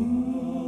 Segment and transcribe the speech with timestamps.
[0.00, 0.67] Ooh.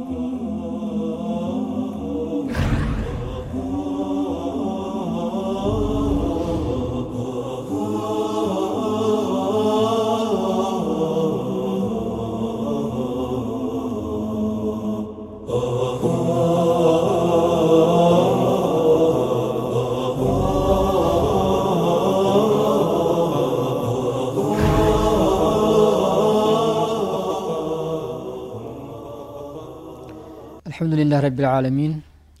[30.81, 31.91] الحمد لله رب العالمين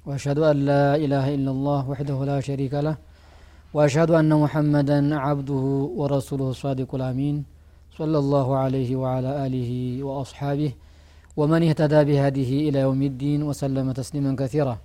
[0.07, 2.95] وأشهد أن لا إله إلا الله وحده لا شريك له
[3.75, 5.65] وأشهد أن محمدا عبده
[5.99, 7.35] ورسوله الصادق الأمين
[7.97, 9.71] صلى الله عليه وعلى آله
[10.07, 10.71] وأصحابه
[11.39, 14.75] ومن اهتدى بهذه إلى يوم الدين وسلم تسليما كثيرا.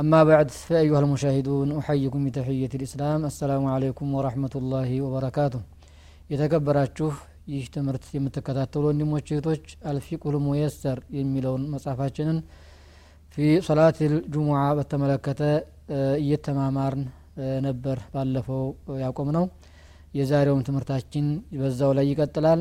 [0.00, 5.60] أما بعد فأيها المشاهدون أحييكم بتحية الإسلام السلام عليكم ورحمة الله وبركاته.
[6.32, 7.10] የተከበራችሁ
[7.52, 12.38] ይህ ትምህርት የምትከታተሉ ወንድሞች እህቶች አልፊቁል ሙየሰር የሚለውን መጽሐፋችንን
[13.34, 13.98] ፊ ሶላት
[14.32, 15.42] ጁሙዓ በተመለከተ
[16.20, 17.04] እየተማማርን
[17.66, 18.62] ነበር ባለፈው
[19.02, 19.44] ያቆም ነው
[20.14, 21.26] የዛሬውም ትምህርታችን
[21.58, 22.60] በዛው ላይ ይቀጥላል።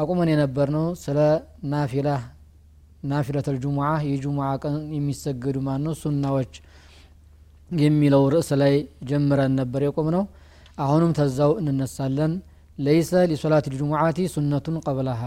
[0.00, 1.18] አቁመን የነበር ነው ስለ
[1.72, 2.08] ናፊላ
[3.04, 6.54] ናፊለተል ጁሙዓ የጁሙዓ ቀን የሚሰገዱ ማን ነው ሱናዎች
[7.78, 8.74] የሚለው ርዕስ ላይ
[9.08, 10.22] ጀምረን ነበር የቆም ነው
[10.78, 12.32] አሁንም ተዛው እንነሳለን።
[12.78, 15.22] ለይሰ ሊሶላት ልጁሙዓቲ ሱነቱን ቀብለሃ።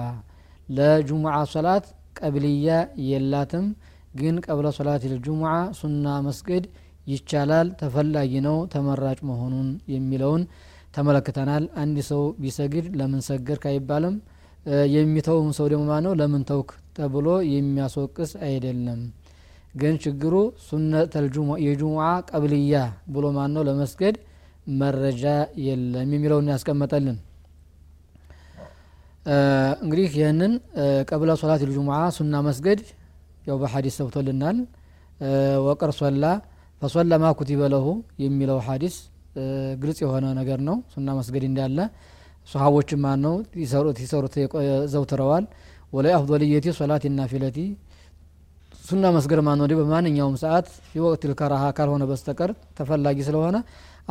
[0.69, 1.85] ለጁሙዓ ሶላት
[2.19, 2.69] ቀብልያ
[3.09, 3.65] የላትም
[4.13, 6.63] ግን ቀብለ ሶላት ልጁሙዓ ሱና መስገድ
[7.07, 10.41] ይቻላል ተፈላጊ ነው ተመራጭ መሆኑን የሚለውን
[10.95, 14.15] ተመለክተናል። አንድ ሰው ቢሰግድ ለምን ሰገድክ አይባልም።
[14.95, 16.13] የሚተውም ሰው ደግሞ ማነው?
[16.19, 18.99] ለምን ተውክ ተብሎ የሚያስወቅስ አይደለም።
[19.75, 20.33] ግን ችግሩ
[20.67, 21.13] ሱነት
[21.65, 22.75] የጁሙዓ ቀብልያ
[23.13, 24.15] ብሎ ማን ለመስገድ
[24.79, 25.23] መረጃ
[25.65, 27.17] የለም የሚለውን ያስቀመጠልን።
[29.83, 30.53] እንግዲህ ይህንን
[31.09, 32.79] ቀብለ ሶላት ልጁሙዓ ሱና መስገድ
[33.41, 34.57] ያው በሀዲስ ሰብቶልናል
[35.67, 36.25] ወቀር ሶላ
[36.81, 37.87] ፈሶላ ማ ኩቲበ ለሁ
[38.23, 38.95] የሚለው ሀዲስ
[39.81, 41.77] ግልጽ የሆነ ነገር ነው። ሱና መስገድ እንዳለ
[42.47, 43.35] ሰሃቦች ማን ነው
[43.99, 44.35] ሲሰሩት
[44.93, 45.45] ዘውትረዋል።
[45.93, 47.57] ወላይ አፍضልየቲ ሶላት ናፊለቲ።
[48.83, 50.67] ሱና መስገድ ማን ነው በማንኛውም ሰዓት
[50.97, 53.57] የወቅት ልከራሃ ካልሆነ በስተቀር ተፈላጊ ስለሆነ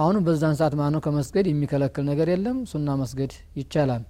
[0.01, 4.03] አሁንም በዛን ሰዓት ማን ነው ከመስገድ የሚከለክል ነገር የለም። ሱና መስገድ ይቻላል።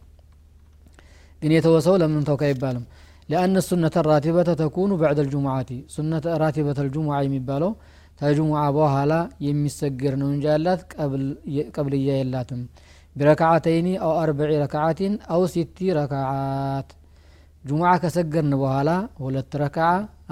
[1.42, 2.84] ግን የተወሰው ለምን ተውካ አይባልም
[3.29, 7.71] ሊአነ ሱነተ ራቲበተ ተኩኑ በዕደ ልጁሙዓቲ ሱነተ ራቲበተ ልጁሙዓ የሚባለው
[8.21, 9.13] ተጁሙዓ በኋላ
[9.45, 10.81] የሚሰገድ ነው እንጂ ያላት
[11.77, 12.61] ቀብልያ የላትም
[13.15, 16.89] ቢረክዓተይኒ አው አርበዒ ረክዓቲን አው ሲቲ ረክዓት
[17.63, 18.89] ጁሙዓ ከሰገድን በኋላ
[19.23, 19.87] ሁለት ረክዓ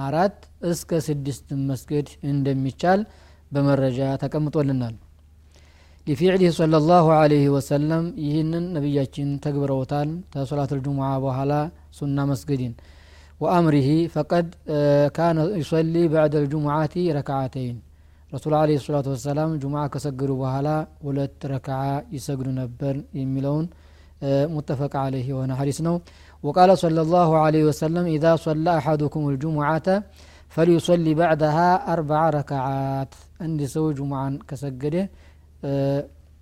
[0.08, 0.38] አራት
[0.72, 3.02] እስከ ስድስት መስገድ እንደሚቻል
[3.56, 4.96] በመረጃ ተቀምጦልናል
[6.08, 11.52] ሊፊዕሊህ صلى الله عليه وسلم ይህንን ነቢያችን ተግብረውታል ተሶላት ልጁሙዓ በኋላ
[12.00, 12.74] ሱና መስገድን
[13.44, 14.48] ወአምሪህ ፈቀድ
[15.16, 17.78] ካነ ዩሰሊ ባዕደ ልጁሙዓቲ ረክዓተይን
[18.32, 20.70] ረሱል አለ ሰላቱ ወሰላም ጁሙዓ ከሰገዱ በኋላ
[21.08, 21.80] ሁለት ረክዓ
[22.16, 23.66] ይሰግዱ ነበር የሚለውን
[24.56, 25.98] ሙተፈቅ አለህ የሆነ ሀዲስ ነው
[26.44, 29.88] وقال صلى الله عليه وسلم إذا صلى أحدكم الجمعة
[30.56, 33.12] فليصلي بعدها أربع ركعات
[33.44, 35.04] عند سو جمعا كسجده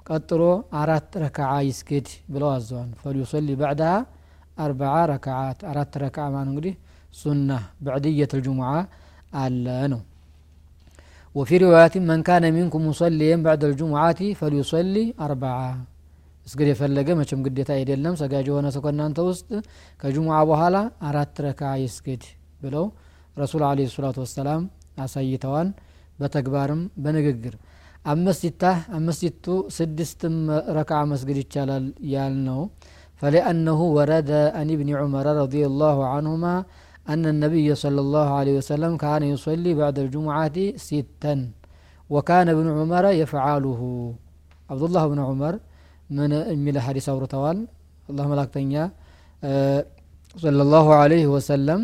[0.07, 0.43] ቀጥሎ
[0.81, 3.91] አራት ረክዓ ይስገድ ብለው አዘዋል ፈሊዩሰሊ ባዕድሃ
[4.56, 6.74] አርበዓ ረክዓት አራት ረክዓ ማን እንግዲህ
[7.14, 7.50] ሱና
[7.84, 8.70] በዕድየት ልጅሙዓ
[9.36, 10.00] አለ ነው።
[11.34, 14.20] ወፊ ሪዋያት መን ካነ ሚንኩም ሙሰሊየን ባዕድ ልጅሙዓቲ
[15.24, 15.58] አርበዓ
[16.46, 19.48] እስግድ የፈለገ መቼም ግዴታ አይደለም ሰጋጅ የሆነ ሰው ከእናንተ ውስጥ
[20.02, 20.76] ከጅሙዓ በኋላ
[21.08, 22.24] አራት ረክዓ ይስገድ
[22.60, 22.84] ብለው
[23.36, 24.62] ረሱል አለ ሰላቱ ወሰላም
[25.04, 25.68] አሳይተዋል
[26.18, 27.54] በተግባርም በንግግር።
[28.04, 28.62] አመስቲታ
[28.98, 29.46] አመስቲቱ
[29.76, 30.36] ስድስትም
[30.76, 32.60] ረክዓ መስገድ ይቻላል ያል ነው
[33.21, 36.55] فلأنه ورد عن ابن عمر رضي الله عنهما
[37.13, 40.57] أن النبي صلى الله عليه وسلم كان يصلي بعد الجمعة
[40.87, 41.35] ستا
[42.13, 43.81] وكان ابن عمر يفعله
[44.71, 45.53] عبد الله بن عمر
[46.17, 46.31] من
[46.65, 47.57] من حديث أورتوال
[48.09, 48.85] اللهم لا تنيا
[50.43, 51.79] صلى الله عليه وسلم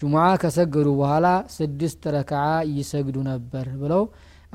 [0.00, 4.02] جمعة كسجروا وهلا سدست ركعة يسجدوا نبر بلو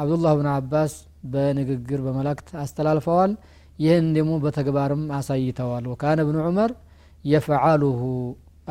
[0.02, 0.94] عبد الله بن عباس
[1.34, 3.32] በንግግር በመላእክት አስተላልፈዋል
[3.80, 6.72] ይህን ደግሞ በተግባርም አሳይተዋል ወካነ ብኑ ዑመር
[7.26, 8.02] የፈዓሉሁ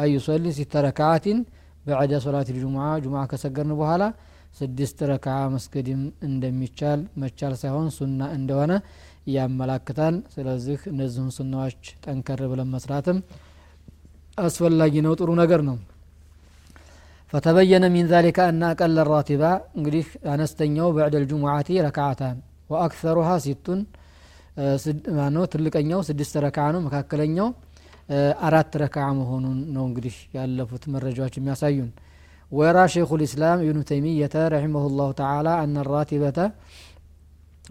[0.03, 1.39] አዩሰሊ ሲተ ረክዓትን
[1.87, 4.05] በዕደ ሶላት ልጁሙዓ ጁሙዓ ከሰገርን በኋላ
[4.61, 8.73] ስድስት ረክዓ መስገድም እንደሚቻል መቻል ሳይሆን ሱና እንደሆነ
[9.35, 13.19] ያመላክታል ስለዚህ እነዚህን ሱናዎች ጠንከር ብለን መስራትም
[14.47, 15.77] አስፈላጊ ነው ጥሩ ነገር ነው
[17.33, 22.37] فتبين من ذلك أن أقل الراتبة እንግዲህ አነስተኛው بعد الجمعة ركعتان
[22.71, 23.67] وأكثرها ست
[25.18, 25.44] ማነው?
[25.54, 27.50] ትልቀኛው ስድስት ረክዓ ነው። መካከለኛው
[28.48, 31.90] አራት ረክዓ መሆኑን ነው እንግዲህ ያለፉት መረጃዎች የሚያሳዩን።
[32.52, 36.40] ወራ ሸይኹ ልእስላም ኢብኑ ተይሚየተ ረሒመሁ ላሁ ተዓላ አነ ራቲበተ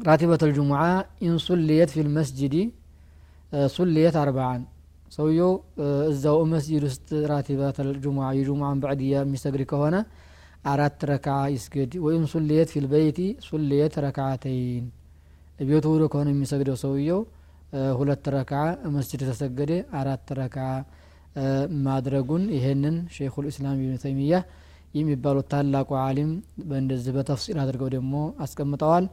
[0.02, 0.82] ራቲበተ ልጅሙዓ
[1.28, 2.54] ኢንሱልየት ፊ ልመስጅዲ
[3.74, 4.62] ሱልየት አርባዓን።
[5.12, 5.52] ሰውየው
[6.10, 9.96] እዛው መስጂድ ውስጥ ራቲበተ ልጅሙዓ የጅሙዓን በዕድያ የሚሰግድ ከሆነ
[10.72, 14.86] አራት ረክዓ ይስገድ ወይም ሱልየት ፊ ልበይቲ ሱልየት ረክዓተይን
[15.58, 17.20] ቤቱ ውሎ ከሆነ የሚሰግደው ሰውየው
[17.98, 18.60] ሁለት ረክዓ
[18.94, 20.66] መስጅድ ተሰገደ አራት ረክዓ
[21.86, 24.36] ማድረጉን ይሄንን ሸይኹል ኢስላም ኢብኑ ተይሚያ
[24.94, 26.30] የሚባሉት ታላቁ አሊም
[26.68, 28.14] በእንደዚህ በተፍሲል አድርገው ደግሞ
[28.44, 29.04] አስቀምጠዋል።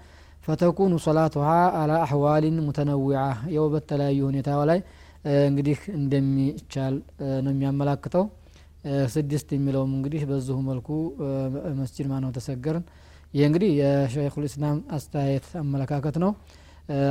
[0.46, 1.50] ፈተኩኑ ሶላቱሃ
[1.80, 3.22] አላ አህዋሊን ሙተነዊዓ
[3.56, 4.80] የው በተለያዩ ሁኔታ ላይ
[5.46, 6.96] እንግዲህ እንደሚቻል
[7.46, 8.26] ነው የሚያመላክተው።
[9.14, 10.90] ስድስት የሚለውም እንግዲህ በዚሁ መልኩ
[11.80, 12.84] መስጅድ ማነው ተሰገርን
[13.36, 16.32] ይህ እንግዲህ የሸይኹል ኢስላም አስተያየት አመለካከት ነው።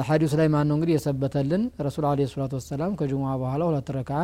[0.08, 1.62] ሀዲሱ ላይ ማን ነው እንግዲህ የሰበተልን?
[1.86, 4.18] ረሱል አለ ሰላቱ ወሰላም ከጅሙዓ በኋላ ሁለት ረክዓ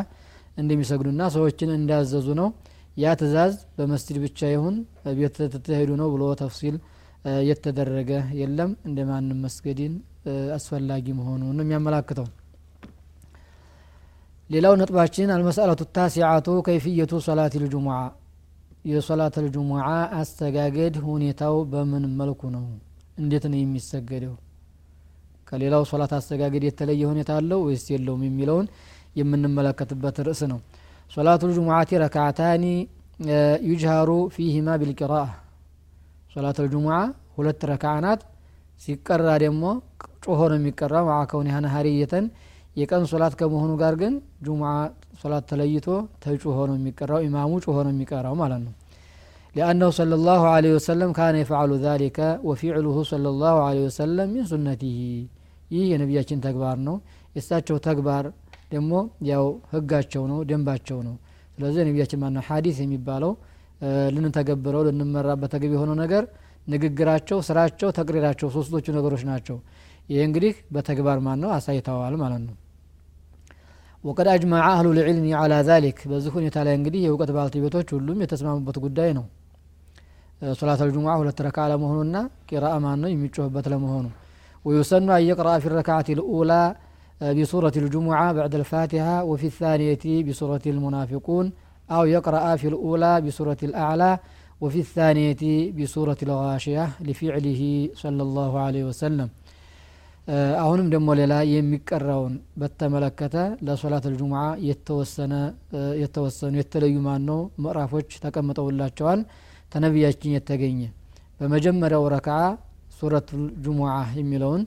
[0.57, 2.49] እንደሚሰግዱና ሰዎችን እንዳያዘዙ ነው።
[2.97, 4.77] ያ ትእዛዝ በመስጅድ ብቻ ይሁን
[5.19, 5.37] ቤት
[5.67, 6.77] ትሄዱ ነው ብሎ ተፍሲል
[7.49, 8.11] የተደረገ
[8.41, 9.95] የለም። እንደ ማንም መስገድን
[10.57, 12.29] አስፈላጊ መሆኑን ነው የሚያመላክተው።
[14.51, 17.99] ሌላው ነጥባችን አልመስአለቱ ታሲዓቱ ከይፍየቱ ሶላት ልጅሙዓ
[18.85, 19.87] የሶላት ልጅሙዓ
[20.21, 22.65] አስተጋገድ ሁኔታው በምን መልኩ ነው?
[23.19, 24.35] እንዴት ነው የሚሰገደው?
[25.49, 28.67] ከሌላው ሶላት አስተጋገድ የተለየ ሁኔታ አለው ወይስ የለውም የሚለውን
[29.21, 30.59] የምንመለከትበት ርዕስ ነው።
[31.11, 32.65] ሶላቱ ልጅሙዓቲ ረክዓታኒ
[33.71, 35.27] ዩጅሃሩ ፊህማ ቢልቂራአ።
[36.35, 36.97] ሶላት ልጅሙዓ
[37.37, 38.21] ሁለት ረክዓ ናት።
[38.81, 39.65] ሲቀራ ደግሞ
[40.25, 42.27] ጮሆ ነው የሚቀራ ማዓ ከውን ነሃሪየተን
[42.82, 44.14] የቀን ሶላት ከመሆኑ ጋር ግን
[44.46, 44.72] ጁሙዓ
[45.22, 45.88] ሶላት ተለይቶ
[46.24, 48.74] ተጩሆ ነው የሚቀራው ኢማሙ ጩሆ ነው የሚቀራው ማለት ነው
[49.56, 52.18] لأنه صلى الله عليه وسلم كان يفعل ذلك
[52.48, 55.00] وفعله صلى الله عليه وسلم من سنته
[55.74, 56.96] ይህ የነቢያችን ተግባር ነው
[57.36, 58.26] የእሳቸው ተግባር
[58.74, 58.92] ደግሞ
[59.32, 61.16] ያው ህጋቸው ነው ደንባቸው ነው
[61.56, 63.32] ስለዚህ ነቢያችን ማነው ሀዲስ የሚባለው
[64.16, 66.24] ልንተገብረው ልንመራበት ተገቢ የሆነው ነገር
[66.74, 69.58] ንግግራቸው ስራቸው ተቅሪራቸው ሶስቶቹ ነገሮች ናቸው
[70.14, 72.56] ይህ እንግዲህ በተግባር ማን ነው አሳይተዋል ማለት ነው
[74.04, 79.10] ወቀድ አጅማዐ አህሉ ልዕልሚ አላ ዛሊክ በዚህ ሁኔታ ላይ እንግዲህ የእውቀት ባልተቤቶች ሁሉም የተስማሙበት ጉዳይ
[79.18, 79.26] ነው
[80.60, 82.18] ሶላት አልጁሙዓ ሁለት ረካ ለመሆኑና
[82.50, 84.06] ቂራአ ማን ነው የሚጮህበት ለመሆኑ
[84.68, 86.64] ويسن أن يقرأ في الركعة الأولى
[87.38, 91.46] بسورة الجمعة بعد الفاتحة وفي الثانية بسورة المنافقون
[91.96, 94.12] أو يقرأ في الأولى بسورة الأعلى
[94.64, 95.44] وفي الثانية
[95.78, 97.62] بسورة الغاشية لفعله
[98.04, 99.28] صلى الله عليه وسلم
[100.63, 103.37] አሁንም ደግሞ ሌላ የሚቀራውን በተመለከተ
[103.67, 105.35] ለሶላት ልጁሙዓ የተወሰነ
[106.03, 109.21] የተወሰኑ የተለዩ ማን ነው ምዕራፎች ተቀምጠውላቸዋል
[109.73, 110.81] ተነቢያችን የተገኘ።
[111.41, 112.37] በመጀመሪያው ረክዓ
[112.99, 113.29] ሱረት
[113.65, 114.63] ጁሙዓ የሚለውን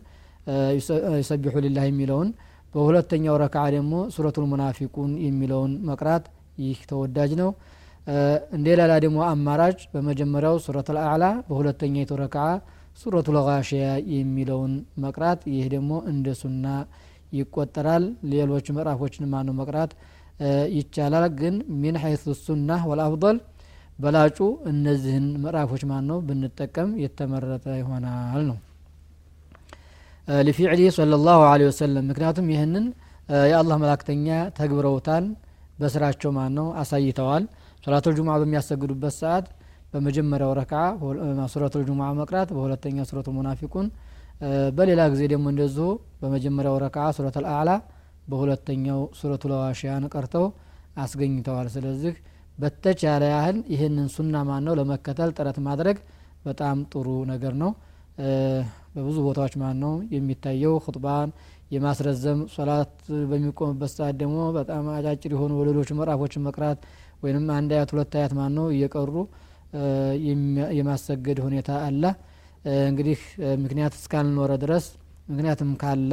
[1.19, 2.29] ይሰቢሑ ሊላህ የሚለውን
[2.73, 6.25] በሁለተኛው ረክዓ ደግሞ ሱረቱል ሙናፊቁን የሚለውን መቅራት
[6.63, 7.49] ይህ ተወዳጅ ነው።
[8.55, 12.45] እንደ ሌላ ደግሞ አማራጭ በመጀመሪያው ሱረት አልአዕላ በሁለተኛይቱ ረክዓ
[12.97, 14.73] ሱረቱ ለጋሽያ የሚለውን
[15.03, 16.65] መቅራት። ይህ ደግሞ እንደ ሱና
[17.33, 19.91] ይቆጠራል። ሌሎች ምዕራፎችን ማነው መቅራት?
[20.75, 23.37] ይቻላል። ግን ሚን ሐይሱ ሱና ወልአፍضል
[23.99, 24.37] በላጩ
[24.71, 28.57] እነዚህን ምዕራፎች ማን ነው ብንጠቀም የተመረጠ ይሆናል ነው።
[30.27, 32.85] ሊፊዕሊ صለ ላሁ ወሰለም። ምክንያቱም ይህንን
[33.49, 35.25] የአላህ መላክተኛ ተግብረውታል
[35.79, 37.43] በስራቸው ማን ነው አሳይተዋል።
[37.83, 39.45] ሶላቱል ጁሙዓ በሚያሰግዱበት ሰዓት
[39.93, 40.81] በመጀመሪያው ረክዓ
[41.53, 43.87] ሱረቱ ልጁሙዓ መቅራት በሁለተኛው ሱረቱ ሙናፊቁን
[44.77, 45.87] በሌላ ጊዜ ደግሞ እንደዚሁ
[46.21, 47.71] በመጀመሪያው ረክዓ ሱረት አልአዕላ
[48.29, 50.45] በሁለተኛው ሱረቱ ለዋሽያን ቀርተው
[51.03, 52.13] አስገኝተዋል። ስለዚህ
[52.57, 55.97] በተቻለ ያህል ይህንን ሱና ማን ነው ለመከተል ጥረት ማድረግ
[56.45, 57.71] በጣም ጥሩ ነገር ነው።
[58.95, 61.29] በብዙ ቦታዎች ማን ነው የሚታየው ሁጥባን
[61.71, 62.91] የማስረዘም ሶላት
[63.29, 66.79] በሚቆምበት ሰዓት ደግሞ በጣም አጫጭር የሆኑ ወለዶች ምዕራፎችን መቅራት
[67.23, 69.13] ወይም አንድ አያት ሁለት አያት ማን ነው እየቀሩ
[70.77, 72.03] የማሰገድ ሁኔታ አለ።
[72.85, 73.19] እንግዲህ
[73.63, 74.85] ምክንያት እስካልኖረ ድረስ
[75.29, 76.11] ምክንያትም ካለ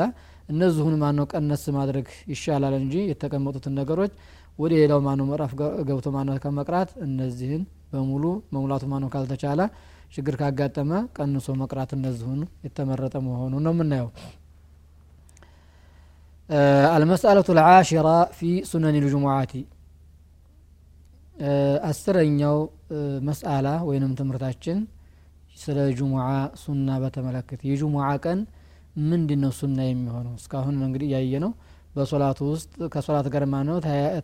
[0.48, 4.12] እነዚሁን ማነው ቀነስ ማድረግ ይሻላል እንጂ የተቀመጡትን ነገሮች
[4.58, 5.52] ወደ ሌላው ማነው ምዕራፍ
[5.88, 7.62] ገብቶ ማነው ከመቅራት እነዚህን
[7.92, 8.24] በሙሉ
[8.54, 9.60] መሙላቱ ማነው ካልተቻለ
[10.14, 14.08] ችግር ካጋጠመ ቀንሶ መቅራት እነዚሁን የተመረጠ መሆኑ ነው የምናየው።
[16.94, 19.52] አልመስአለቱ ልዓሽራ ፊ ሱነን ልጅሙዓቲ
[21.88, 22.56] አስረኛው
[23.28, 24.78] መስአላ ወይንም ትምህርታችን
[25.56, 26.24] ስለ ጁሙዓ
[26.62, 28.40] ሱና በተመለከተ። የጁሙዓ ቀን
[29.10, 30.34] ምንድን ነው ሱና የሚሆነው?
[30.40, 31.52] እስካሁን እንግዲህ ያየ ነው
[31.94, 33.76] በሶላቱ ውስጥ ከሶላት ጋር ማነው?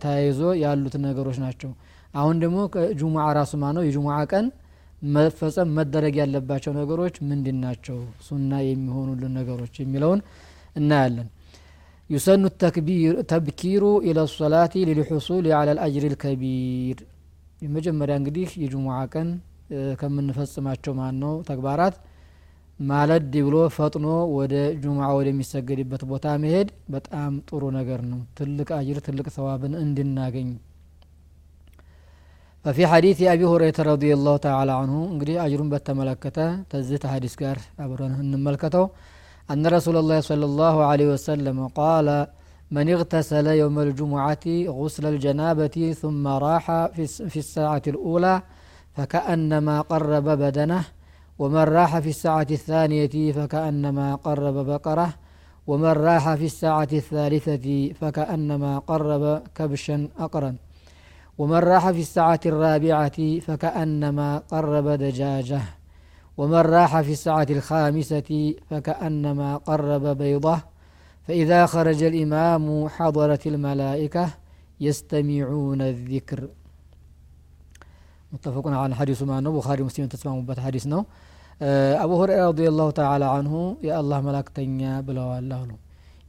[0.03, 1.71] ተያይዞ ያሉት ነገሮች ናቸው።
[2.15, 2.59] አሁን ደግሞ
[3.01, 3.83] ጁሙዓ ራሱ ማነው?
[3.89, 4.47] የጁሙዓ ቀን
[5.09, 7.99] መፈጸም መደረግ ያለባቸው ነገሮች ምንድን ናቸው?
[8.29, 10.21] ሱና የሚሆኑልን ነገሮች የሚለውን
[10.77, 11.29] እናያለን
[12.10, 12.44] ዩሰኑ
[13.32, 17.00] ተብኪሩ ኢለ ሶላቲ ሊልሑሱል አላ ልአጅር ልከቢር
[17.66, 19.30] የመጀመሪያ እንግዲህ የጁሙዓ ቀን
[20.00, 21.96] ከምንፈጽማቸው ማን ነው ተግባራት
[22.80, 29.28] ማለድ ብሎ ፈጥኖ ወደ ጁሙዓ ወደሚሰገድበት ቦታ መሄድ በጣም ጥሩ ነገር ነው ትልቅ አጅር ትልቅ
[29.38, 30.50] ሰዋብን እንድናገኝ
[32.66, 36.38] ففي حديث أبي هريرة رضي الله تعالى عنه እንግዲህ አጅሩን በተመለከተ
[36.72, 38.86] ተዚህ ሐዲስ ጋር አብረን እንመልከተው
[39.51, 42.27] أن رسول الله صلى الله عليه وسلم قال
[42.71, 46.87] من اغتسل يوم الجمعة غسل الجنابة ثم راح
[47.29, 48.43] في الساعة الأولى
[48.95, 50.85] فكأنما قرب بدنه
[51.39, 55.15] ومن راح في الساعة الثانية فكأنما قرب بقرة
[55.67, 60.57] ومن راح في الساعة الثالثة فكأنما قرب كبشا أقرا
[61.39, 65.61] ومن راح في الساعة الرابعة فكأنما قرب دجاجة.
[66.40, 68.30] ومن راح في الساعة الخامسة
[68.70, 70.58] فكأنما قرب بيضة
[71.28, 74.26] فإذا خرج الإمام حضرت الملائكة
[74.80, 76.40] يستمعون الذكر
[78.32, 81.02] متفق على الحديث مع بخاري مسلم تسمعوا بات حديث نو
[82.04, 83.56] አቡ ሁረይራ ረዲየላሁ ተዓላ አንሁ
[83.88, 85.72] የአላህ መላክተኛ ብለዋል አሉ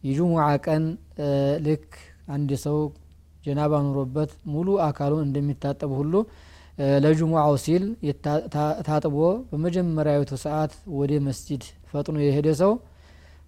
[0.06, 0.82] የጁሙዓ ቀን
[1.66, 1.86] ልክ
[2.34, 2.76] አንድ ሰው
[3.46, 6.14] ጀናባ ኑሮበት ሙሉ አካሉን እንደሚታጠብ ሁሉ
[7.03, 7.83] ለጁሙዓው ሲል
[8.87, 9.15] ታጥቦ
[9.51, 12.73] በመጀመሪያዊቱ ሰዓት ወደ መስጂድ ፈጥኖ የሄደ ሰው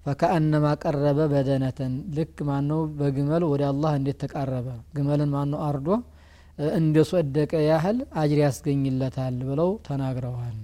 [0.05, 2.79] ፈከአነማ ቀረበ በደነተን። ልክ ማነው?
[3.00, 4.67] በግመል ወደ አላህ እንዴት ተቃረበ?
[4.95, 5.88] ግመልን ማነው አርዶ?
[6.77, 10.57] እንደ ሶደቀ ያህል አጅር ያስገኝለታል ብለው ተናግረዋል።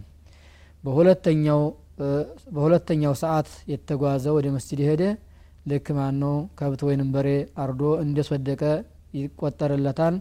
[2.53, 5.03] በሁለተኛው ሰዓት የተጓዘ ወደ መስጂድ ሄደ።
[5.69, 7.29] ልክ ማን ነው ከብት ወይንም በሬ
[7.61, 8.61] አርዶ እንደሶደቀ
[9.19, 10.15] ይቆጠርለታል።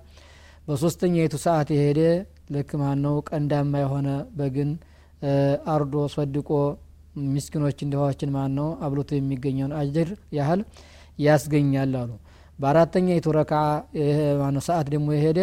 [0.68, 2.00] በሶስተኛይቱ ሰዓት የሄደ
[2.48, 4.08] ልክ ማን ነው ቀንዳማ የሆነ
[4.38, 4.70] በግን
[5.72, 6.50] አርዶ ሶድቆ
[7.26, 10.08] ምስኪኖችን ድሃዎችን ማን ነው አብሎቶ የሚገኘውን አጅር
[10.38, 10.60] ያህል
[11.18, 12.10] ያስገኛል አሉ።
[12.58, 13.52] በአራተኛይቱ ረካ
[14.40, 15.40] ማነው ሰዓት ደግሞ የሄደ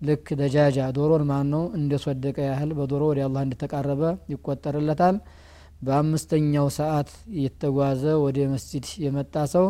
[0.00, 5.16] ልክ ደጃጃ ዶሮን ማን ነው እንደ ሶደቀ ያህል በዶሮ ወደ አላህ እንደተቃረበ ይቆጠርለታል።
[5.82, 7.08] በአምስተኛው ሰዓት
[7.42, 9.64] የተጓዘ ወደ መስጂድ የመጣ ሰው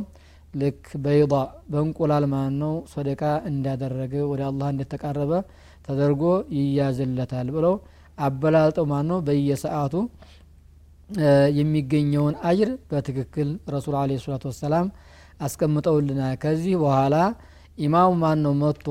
[0.54, 1.32] ልክ በይض
[1.72, 3.20] በእንቁላል ማን ነው ሶደቃ
[3.50, 5.32] እንዳደረገ ወደ አላህ እንደተቃረበ
[5.84, 6.22] ተደርጎ
[6.56, 7.74] ይያዝለታል ብለው
[8.18, 9.94] አበላልጠው ማን ነው በየሰዓቱ
[11.58, 14.86] የሚገኘውን አጅር በትክክል ረሱል አለ ሰላቱ ወሰላም
[15.40, 17.14] አስቀምጠውልናል። ከዚህ በኋላ
[17.78, 18.86] ኢማሙ ማን ነው መጥቶ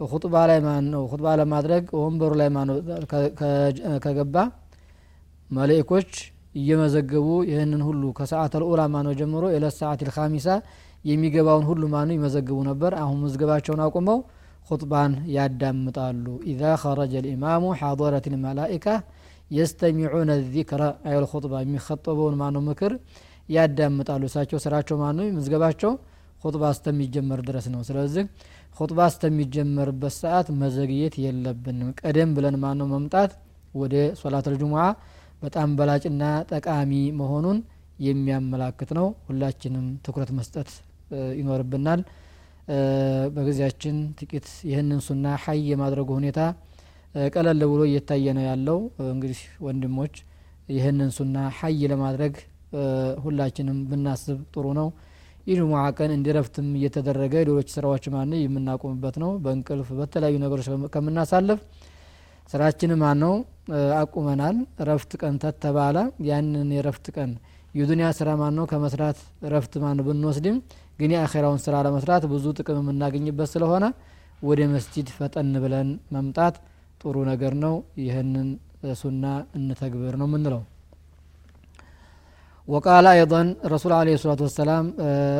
[0.00, 2.76] ሁጥባ ላይ ማን ነው ሁጥባ ለማድረግ ወንበሩ ላይ ማን ነው
[4.04, 4.36] ከገባ
[5.50, 6.10] መላእኮች
[6.54, 10.48] እየመዘገቡ ይህንን ሁሉ ከሰዓት ልኡላ ማነው ጀምሮ የለት ሰዓት ልካሚሳ
[11.04, 14.18] የሚገባውን ሁሉ ማነው ይመዘግቡ ነበር። አሁን መዝገባቸውን አቁመው
[14.66, 18.86] ሁጥባን ያዳምጣሉ። ኢዛ ኸረጀ ልኢማሙ ሓضረት ልመላኢካ
[19.50, 22.62] የስተሚዑነ ዚክረ አይል ሁጥባ የሚከጠበውን ማነው?
[22.68, 22.92] ምክር
[23.48, 25.26] ያዳምጣሉ። እሳቸው ስራቸው ማነው?
[25.38, 25.92] መዝገባቸው
[26.44, 28.24] ሁጥባ እስከሚጀመር ድረስ ነው። ስለዚህ
[28.76, 32.88] ሁጥባ እስከሚጀመርበት ሰዓት መዘግየት የለብንም። ቀደም ብለን ማነው?
[32.94, 33.32] መምጣት
[33.74, 34.82] ወደ ሶላተል ጁሙዓ
[35.42, 36.90] በጣም በላጭና ጠቃሚ
[37.20, 37.58] መሆኑን
[37.98, 40.68] የሚያመላክት ነው። ሁላችንም ትኩረት መስጠት
[41.38, 42.00] ይኖርብናል
[43.34, 46.40] በጊዜያችን ጥቂት ይህንን ሱና ሀይ የማድረጉ ሁኔታ
[47.34, 48.78] ቀለል ብሎ እየታየ ነው ያለው።
[49.08, 50.14] እንግዲህ ወንድሞች
[50.68, 52.34] ይህንን ሱና ሀይ ለማድረግ
[53.24, 54.88] ሁላችንም ብናስብ ጥሩ ነው።
[55.46, 61.60] የጁሙዓ ቀን እንደ እረፍትም እየተደረገ ሌሎች ስራዎችን የምናቆምበት ነው። በእንቅልፍ በተለያዩ ነገሮች ከምናሳልፍ
[62.50, 63.34] ስራችን ማን ነው?
[63.98, 64.56] አቁመናል።
[64.88, 65.96] ረፍት ቀን ተተባለ።
[66.28, 67.30] ያንን የረፍት ቀን
[67.74, 68.64] የዱንያ ስራ ማን ነው?
[68.72, 69.18] ከመስራት
[69.52, 70.56] ረፍት ማን ብንወስድም
[70.99, 73.85] ግን የአኼራውን ስራ ለመስራት ብዙ ጥቅም የምናገኝበት ስለሆነ
[74.49, 76.55] ወደ መስጂድ ፈጠን ብለን መምጣት
[77.01, 77.75] ጥሩ ነገር ነው
[78.05, 78.49] ይህንን
[79.01, 79.25] ሱና
[79.59, 80.61] እንተግብር ነው የምንለው
[82.73, 83.41] وقال أيضا
[83.73, 84.83] رسول عليه الصلاة والسلام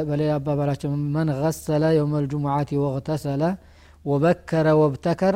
[0.09, 0.81] بلي أبا بلاش
[1.15, 3.41] من غسل يوم الجمعة واغتسل
[4.09, 5.33] وبكر وابتكر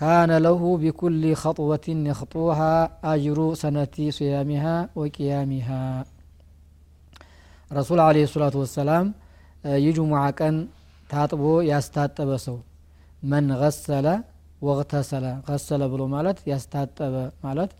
[0.00, 2.72] كان له بكل خطوة يخطوها
[3.14, 5.82] أجر سنة صيامها وقيامها
[7.78, 9.04] رسول عليه الصلاة والسلام
[9.79, 10.55] የጁሙዓ ቀን
[11.09, 12.57] ታጥቦ ያስታጠበ ሰው
[13.23, 14.07] መን ገሰለ
[14.61, 17.71] ወቅተሰለ ገሰለ ብሎ ማለት ያስታጠበ ማለት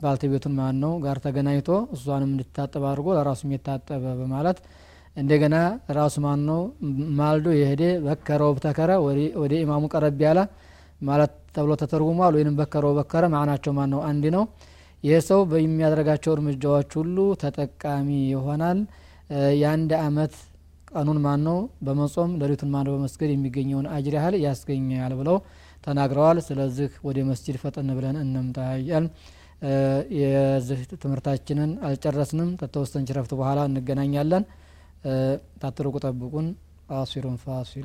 [0.00, 4.58] ባልተቤቱን ማን ነው ጋር ተገናኝቶ እሷንም እንድታጠበ አድርጎ ለራሱም የታጠበ በማለት
[5.16, 5.56] እንደገና
[5.96, 6.60] ራሱ ማን ነው
[7.18, 8.90] ማልዶ የሄደ በከረው በተከረ
[9.42, 10.40] ወደ ኢማሙ ቀረብ ያለ
[11.00, 14.44] ማለት ተብሎ ተተርጉሟል። ወይንም በከረው በከረ ማዕናቸው ማን ነው አንድ ነው።
[15.04, 18.80] ይህ ሰው በሚያደርጋቸው እርምጃዎች ሁሉ ተጠቃሚ ይሆናል።
[19.60, 20.34] የአንድ አመት
[20.90, 25.36] ቀኑን ማን ነው በመጾም ሌሊቱን ማን በመስገድ የሚገኘውን አጅር ያህል ያስገኛል ብለው
[25.84, 29.06] ተናግረዋል። ስለዚህ ወደ መስጂድ ፈጠን ብለን እንምጣያል
[30.18, 34.44] የዚህ ትምህርታችንን አልጨረስንም። ከተወሰን ረፍት በኋላ እንገናኛለን።
[35.62, 36.48] ታትርቁ ጠብቁን።
[36.90, 37.84] ቃሲሩን ፋሲል